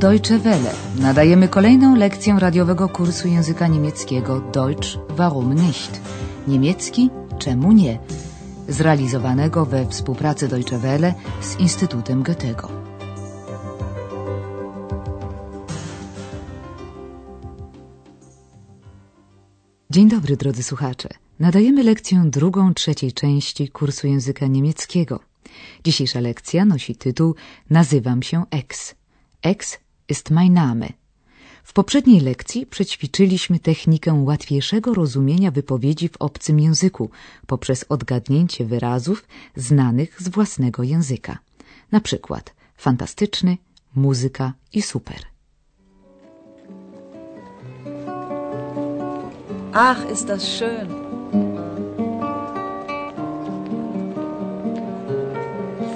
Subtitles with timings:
[0.00, 0.72] Deutsche Welle.
[0.98, 6.00] Nadajemy kolejną lekcję radiowego kursu języka niemieckiego Deutsch warum nicht?
[6.48, 7.98] Niemiecki czemu nie?
[8.68, 12.68] Zrealizowanego we współpracy Deutsche Welle z Instytutem Goethego.
[19.90, 21.08] Dzień dobry, drodzy słuchacze.
[21.40, 25.20] Nadajemy lekcję drugą trzeciej części kursu języka niemieckiego.
[25.84, 27.34] Dzisiejsza lekcja nosi tytuł
[27.70, 28.94] Nazywam się X.
[29.42, 29.78] X
[30.10, 30.88] ist mein Name.
[31.62, 37.10] W poprzedniej lekcji przećwiczyliśmy technikę łatwiejszego rozumienia wypowiedzi w obcym języku
[37.46, 41.38] poprzez odgadnięcie wyrazów znanych z własnego języka.
[41.92, 43.58] Na przykład fantastyczny,
[43.94, 45.20] muzyka i super.
[49.72, 50.88] Ach, ist das schön.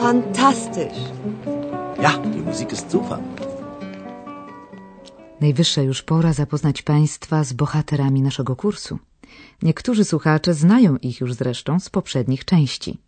[0.00, 1.00] Fantastisch.
[2.02, 3.18] Ja, die Musik ist super.
[5.40, 8.98] Najwyższa już pora zapoznać Państwa z bohaterami naszego kursu.
[9.62, 12.98] Niektórzy słuchacze znają ich już zresztą z poprzednich części.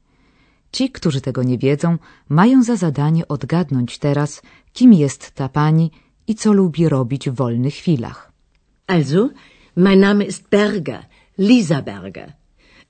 [0.73, 5.91] Ci, którzy tego nie wiedzą, mają za zadanie odgadnąć teraz, kim jest ta pani
[6.27, 8.33] i co lubi robić w wolnych chwilach.
[8.87, 9.29] Also,
[9.77, 11.07] mein Name ist Berger,
[11.39, 12.33] Lisa Berger.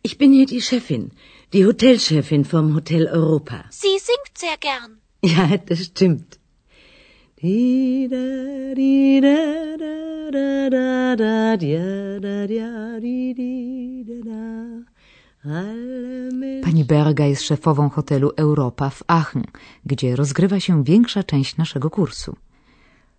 [0.04, 1.10] Ich bin hier die Chefin,
[1.52, 3.64] die Hotelchefin vom Hotel Europa.
[3.70, 4.90] Sie singt sehr gern.
[5.22, 6.41] Ja, das stimmt.
[16.62, 19.44] Pani Berga jest szefową hotelu Europa w Aachen,
[19.86, 22.36] gdzie rozgrywa się większa część naszego kursu.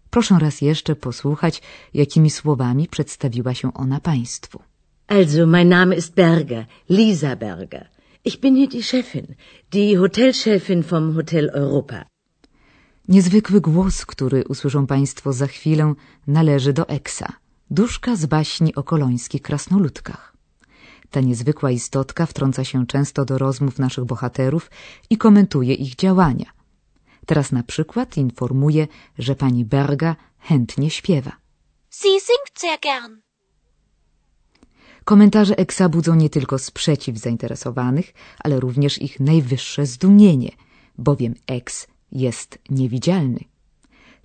[0.10, 1.62] Proszę raz jeszcze posłuchać,
[1.94, 4.60] jakimi słowami przedstawiła się ona Państwu.
[5.08, 7.90] Also, mein Name ist Berger, Lisa Berger.
[8.26, 9.36] Ich bin hier die Chefin,
[9.72, 12.13] die Hotelchefin vom Hotel Europa.
[13.08, 15.94] Niezwykły głos, który usłyszą Państwo za chwilę,
[16.28, 17.34] należy do Eksa,
[17.70, 20.34] duszka z baśni o kolońskich krasnoludkach.
[21.10, 24.72] Ta niezwykła istotka wtrąca się często do rozmów naszych bohaterów
[25.10, 26.46] i komentuje ich działania.
[27.26, 28.88] Teraz na przykład informuje,
[29.18, 31.32] że pani Berga chętnie śpiewa.
[31.90, 33.22] Sie singt sehr gern.
[35.04, 40.52] Komentarze Eksa budzą nie tylko sprzeciw zainteresowanych, ale również ich najwyższe zdumienie,
[40.98, 43.40] bowiem Eks jest niewidzialny.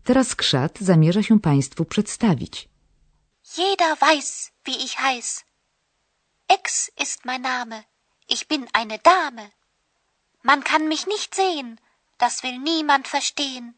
[0.04, 2.69] Teraz Krzat zamierza się Państwu przedstawić.
[3.59, 5.44] Jeder weiß, wie ich heiß.
[6.49, 7.84] Ex ist mein Name.
[8.28, 9.50] Ich bin eine Dame.
[10.43, 11.81] Man kann mich nicht sehen,
[12.19, 13.75] das will niemand verstehen.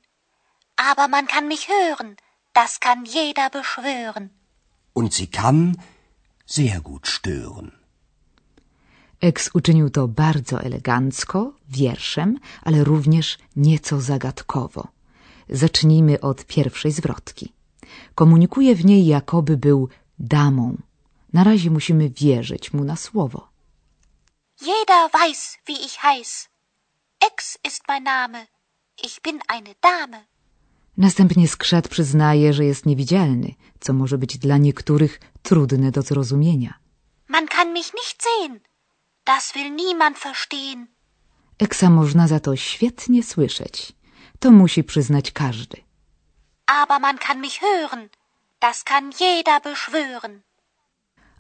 [0.77, 2.17] Aber man kann mich hören,
[2.53, 4.31] das kann jeder beschwören.
[4.93, 5.83] Und sie kann
[6.47, 7.80] sehr gut stören.
[9.21, 14.89] Eks uczynił to bardzo elegancko, wierszem, ale również nieco zagadkowo.
[15.49, 17.53] Zacznijmy od pierwszej zwrotki.
[18.15, 19.89] Komunikuje w niej, jakoby był
[20.19, 20.77] damą.
[21.33, 23.49] Na razie musimy wierzyć mu na słowo.
[24.61, 26.49] Jeder weiß, wie ich heiß.
[27.21, 28.47] Ex ist mein Name.
[29.05, 30.25] Ich bin eine Dame.
[30.97, 36.75] Następnie skrzat przyznaje, że jest niewidzialny, co może być dla niektórych trudne do zrozumienia.
[37.29, 38.61] Man kann mich nicht sehen.
[39.25, 40.87] Das will niemand verstehen.
[41.59, 43.93] Eksa można za to świetnie słyszeć.
[44.39, 45.77] To musi przyznać każdy.
[46.67, 48.09] Aber man kann mich hören.
[48.61, 50.41] Das kann jeder beschwören.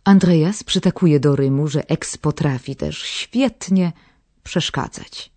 [0.04, 3.92] Andreas przytakuje do rymu, że Eks potrafi też świetnie
[4.42, 5.30] przeszkadzać.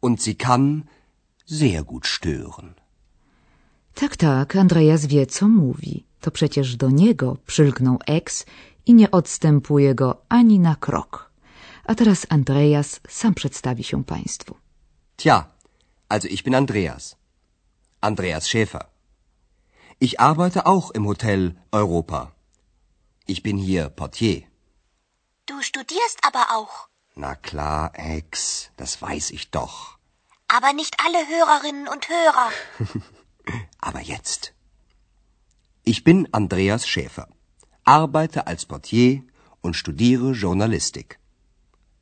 [0.00, 0.84] Und sie kann
[1.46, 2.74] sehr gut stören.
[3.94, 6.04] Tak, tak, Andreas wie, co mówi.
[6.20, 8.46] To przecież do niego przylgnął Eks
[8.86, 11.25] i nie odstępuje go ani na krok.
[11.88, 14.56] A teraz Andreas sam przedstawi się Państwu.
[15.16, 15.44] Tja,
[16.08, 17.16] also ich bin Andreas.
[18.00, 18.84] Andreas Schäfer.
[20.00, 22.32] Ich arbeite auch im Hotel Europa.
[23.28, 24.42] Ich bin hier Portier.
[25.46, 26.88] Du studierst aber auch.
[27.16, 29.98] Na klar, Ex, das weiß ich doch.
[30.48, 32.50] Aber nicht alle Hörerinnen und Hörer.
[33.80, 34.52] Aber jetzt.
[35.84, 37.28] Ich bin Andreas Schäfer,
[37.84, 39.22] arbeite als Portier
[39.60, 41.18] und studiere Journalistik.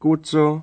[0.05, 0.62] So.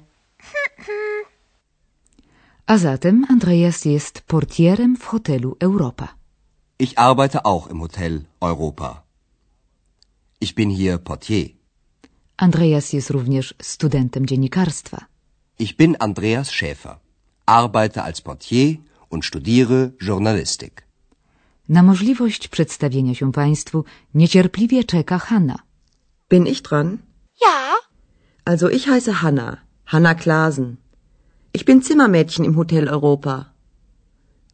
[2.67, 6.07] A zatem Andreas jest portierem w hotelu Europa.
[6.79, 9.03] Ich arbeite auch im Hotel Europa.
[10.41, 11.49] Ich bin hier Portier.
[12.37, 15.05] Andreas jest również studentem dziennikarstwa.
[15.59, 16.99] Ich bin Andreas Schäfer,
[17.45, 18.77] arbeite als Portier
[19.09, 20.83] und studiere Journalistik.
[21.69, 25.59] Na możliwość przedstawienia się Państwu niecierpliwie czeka Hanna.
[26.29, 26.97] Bin ich dran?
[27.41, 27.75] Ja,
[28.51, 29.49] Also ich heiße Hanna,
[29.93, 30.77] Hanna Klasen.
[31.53, 33.35] Ich bin Zimmermädchen im Hotel Europa.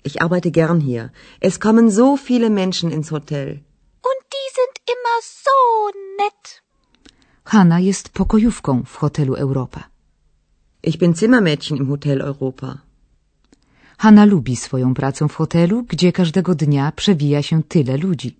[0.04, 1.04] Ich arbeite gern hier.
[1.40, 3.48] Es kommen so viele Menschen ins Hotel.
[4.10, 5.58] Und die sind immer so
[6.22, 6.44] nett.
[7.46, 9.82] Hanna jest pokojówką w hotelu Europa.
[10.84, 12.82] Ich bin Zimmermädchen im Hotel Europa.
[13.98, 18.38] Hanna lubi swoją pracę w hotelu, gdzie każdego dnia przewija się tyle ludzi.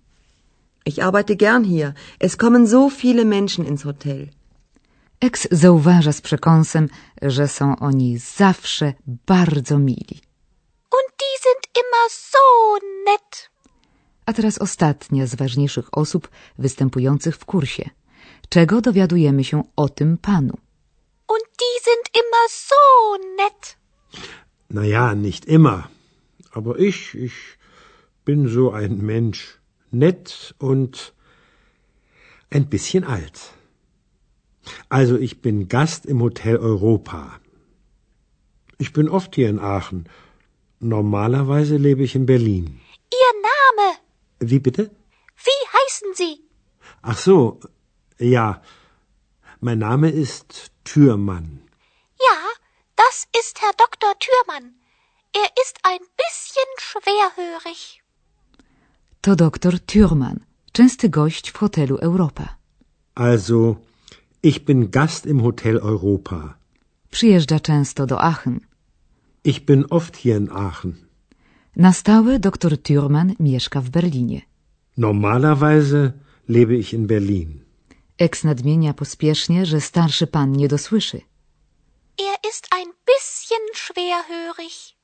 [0.86, 1.94] Ich arbeite gern hier.
[2.20, 4.37] Es kommen so viele Menschen ins Hotel.
[5.20, 6.88] Eks zauważa z przekąsem,
[7.22, 10.20] że są oni zawsze bardzo mili.
[10.90, 12.38] Und die sind immer so
[13.06, 13.50] nett.
[14.26, 16.28] A teraz ostatnia z ważniejszych osób
[16.58, 17.90] występujących w kursie.
[18.48, 20.58] Czego dowiadujemy się o tym panu?
[21.28, 23.76] Und die sind immer so nett.
[24.70, 25.88] Naja, nicht immer.
[26.52, 27.58] Aber ich, ich
[28.24, 29.58] bin so ein Mensch.
[29.92, 31.12] Nett und
[32.50, 33.57] ein bisschen alt.
[34.88, 37.40] Also ich bin Gast im Hotel Europa.
[38.78, 40.08] Ich bin oft hier in Aachen.
[40.80, 42.80] Normalerweise lebe ich in Berlin.
[43.22, 43.86] Ihr Name.
[44.38, 44.90] Wie bitte?
[45.46, 46.34] Wie heißen Sie?
[47.02, 47.60] Ach so,
[48.18, 48.62] ja.
[49.60, 51.62] Mein Name ist Türmann.
[52.20, 52.38] Ja,
[52.96, 54.12] das ist Herr Dr.
[54.24, 54.74] Thürmann.
[55.32, 58.02] Er ist ein bisschen schwerhörig.
[59.22, 62.56] To doktor Thürmann, częsty gość w hotelu Europa.
[63.14, 63.76] Also,
[64.42, 66.58] ich bin Gast im Hotel Europa.
[67.10, 68.60] Przyjeżdża często do Aachen.
[69.44, 70.94] Ich bin oft hier in Aachen.
[71.76, 74.40] Na stałe doktor Thürmann mieszka w Berlinie.
[74.96, 76.12] Normalerweise
[76.48, 77.60] lebe ich in Berlin.
[78.18, 81.20] Eks nadmienia pospiesznie, że starszy pan nie dosłyszy.
[82.18, 84.94] Er ist ein bisschen schwerhörig.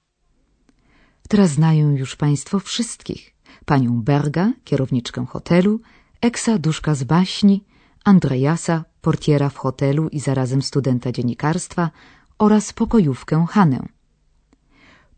[1.28, 3.34] Teraz znają już państwo wszystkich.
[3.64, 5.80] Panią Berga, kierowniczkę hotelu,
[6.20, 7.64] Eksa Duszka z baśni,
[8.04, 11.90] Andreasa, portiera w hotelu i zarazem studenta dziennikarstwa
[12.38, 13.80] oraz pokojówkę Hanę.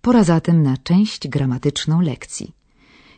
[0.01, 2.53] Pora zatem na część gramatyczną lekcji.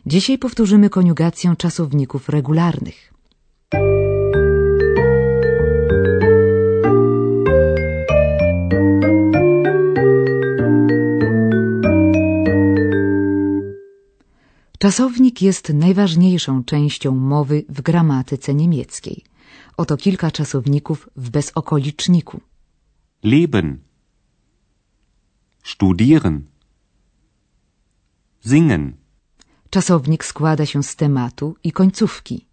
[0.05, 3.13] Dzisiaj powtórzymy koniugację czasowników regularnych.
[14.79, 19.28] Czasownik jest najważniejszą częścią mowy w gramatyce niemieckiej.
[19.79, 22.41] Oto kilka czasowników w bezokoliczniku.
[23.23, 23.77] Leben.
[25.63, 26.45] Studieren.
[28.49, 28.93] Singen.
[29.69, 32.45] Czasownik składa się z tematu i końcówki.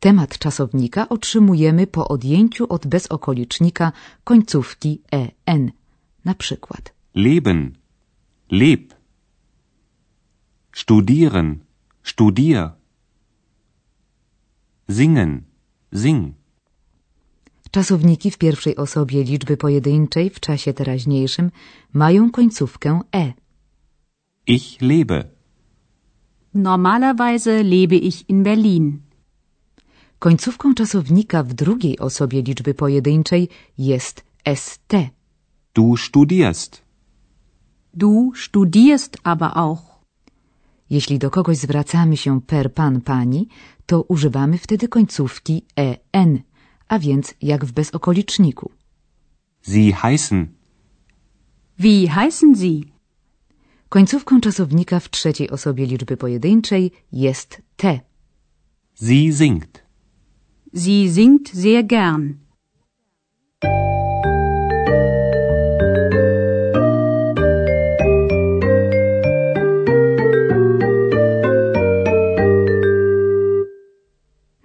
[0.00, 3.92] Temat czasownika otrzymujemy po odjęciu od bezokolicznika
[4.24, 5.02] końcówki
[5.46, 5.72] en.
[6.24, 7.78] Na przykład Leben.
[8.50, 8.94] Leb.
[10.72, 11.58] Studieren.
[12.02, 12.70] Studier.
[14.90, 15.42] Singen.
[15.94, 16.38] Sing.
[17.70, 21.50] Czasowniki w pierwszej osobie liczby pojedynczej w czasie teraźniejszym
[21.92, 23.32] mają końcówkę e.
[24.46, 25.24] Ich lebe.
[26.54, 28.98] Normalerweise lebe ich in Berlin.
[30.18, 33.48] Końcówką czasownika w drugiej osobie liczby pojedynczej
[33.78, 34.24] jest
[34.54, 34.94] st.
[35.74, 36.82] Du studierst.
[37.94, 39.82] Du studierst aber auch.
[40.90, 43.48] Jeśli do kogoś zwracamy się per pan pani,
[43.86, 45.62] to używamy wtedy końcówki
[46.12, 46.42] en,
[46.88, 48.70] a więc jak w bezokoliczniku.
[49.62, 50.46] Sie heißen.
[51.78, 52.82] Wie heißen Sie?
[53.88, 58.00] Końcówką czasownika w trzeciej osobie liczby pojedynczej jest te.
[58.94, 59.82] Sie singt.
[60.74, 62.47] Sie singt sehr gern.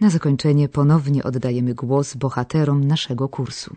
[0.04, 3.76] Na zakończenie ponownie oddajemy głos bohaterom naszego kursu.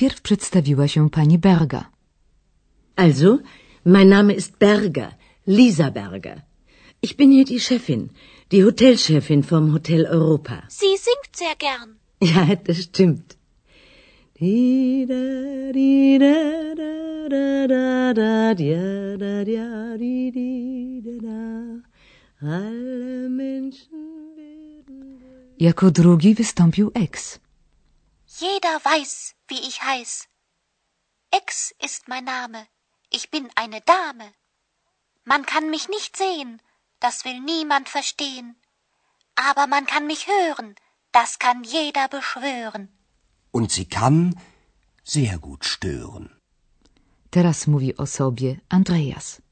[0.00, 1.90] Najpierw przedstawiła się pani Berga.
[2.96, 3.38] Also,
[3.84, 5.14] mein Name ist Berger,
[5.46, 6.42] Lisa Berger.
[7.02, 8.08] Ich bin hier die Chefin,
[8.50, 10.62] die Hotelchefin vom Hotel Europa.
[10.68, 11.88] Sie singt sehr gern.
[12.34, 13.36] Ja, das stimmt.
[25.58, 27.40] Jako drugi wystąpił Ex.
[28.38, 30.28] Jeder weiß, wie ich heiß.
[31.30, 32.66] Ex ist mein Name.
[33.10, 34.32] Ich bin eine Dame.
[35.24, 36.62] Man kann mich nicht sehen,
[37.00, 38.56] das will niemand verstehen.
[39.34, 40.74] Aber man kann mich hören,
[41.12, 42.88] das kann jeder beschwören.
[43.52, 44.38] Und sie kann
[45.04, 46.36] sehr gut stören.
[47.30, 49.42] Teraz mówi o sobie Andreas.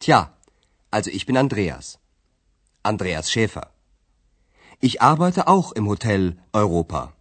[0.00, 0.36] Tja,
[0.90, 1.98] also ich bin Andreas.
[2.82, 3.72] Andreas Schäfer.
[4.80, 7.15] Ich arbeite auch im Hotel Europa.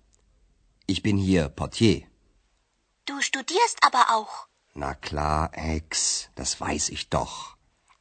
[0.87, 2.03] Ich bin hier Portier.
[3.05, 4.47] Du studierst aber auch.
[4.73, 7.55] Na klar, Ex, das weiß ich doch.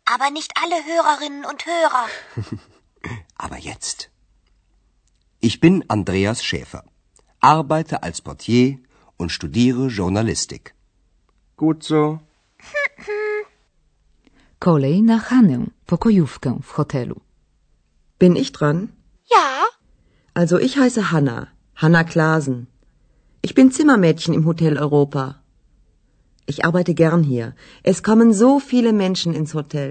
[0.05, 2.07] Aber nicht alle Hörerinnen und Hörer.
[3.37, 4.11] Aber jetzt.
[5.41, 6.85] Ich bin Andreas Schäfer,
[7.41, 8.79] arbeite als Portier
[9.17, 10.75] und studiere Journalistik.
[11.57, 12.19] Gut so.
[14.59, 17.21] Kolej na Hanę, pokojówkę w hotelu.
[18.19, 18.89] Bin ich dran?
[19.31, 19.65] Ja,
[20.35, 22.67] Also ich heiße Hanna, Hanna Klasen.
[23.47, 25.25] Ich bin Zimmermädchen im Hotel Europa.
[26.47, 27.55] Ich arbeite gern hier.
[27.83, 29.91] Es kommen so viele Menschen ins Hotel.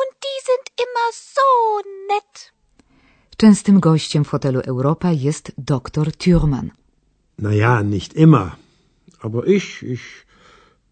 [0.00, 1.48] und die sind immer so
[2.12, 2.52] nett.
[3.38, 6.72] Częstym gościem w hotelu Europa jest doktor Thürmann.
[7.38, 8.58] Na ja, nicht immer.
[9.20, 10.04] Aber ich, ich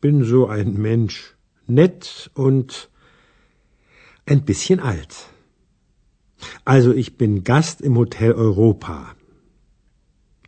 [0.00, 1.36] bin so ein Mensch.
[1.66, 2.88] Nett und
[4.24, 5.14] ein bisschen alt.
[6.64, 9.14] Also ich bin Gast im Hotel Europa.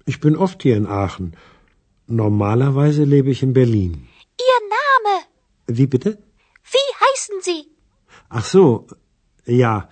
[0.07, 1.37] Ich bin oft hier in Aachen.
[2.07, 3.93] Normalerweise lebe ich in Berlin.
[4.49, 5.15] Ihr Name,
[5.79, 6.11] Wie bitte?
[6.75, 7.61] wie heißen Sie?
[8.29, 8.87] Ach so,
[9.47, 9.89] ja.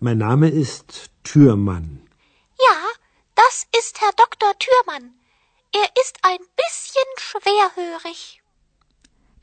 [0.00, 1.86] Mein Name ist Türmann.
[2.66, 2.76] Ja,
[3.34, 4.50] das ist Herr Dr.
[4.62, 5.06] Thürmann.
[5.72, 8.40] Er ist ein bisschen schwerhörig.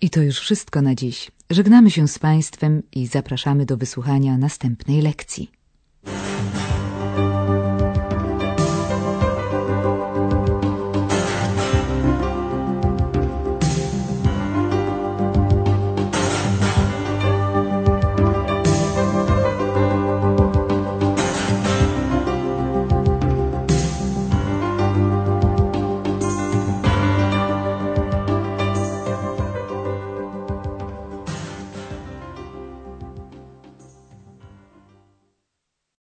[0.02, 1.32] I to już wszystko na dziś.
[1.50, 5.52] Żegnamy się z Państwem i zapraszamy do wysłuchania następnej lekcji.